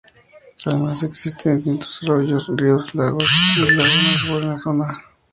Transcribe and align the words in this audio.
Además, 0.65 1.03
existen 1.03 1.57
distintos 1.57 1.99
arroyos, 2.01 2.51
ríos, 2.55 2.95
lagos 2.95 3.23
y 3.55 3.69
lagunas 3.71 4.25
en 4.29 4.49
la 4.49 4.57
zona. 4.57 5.03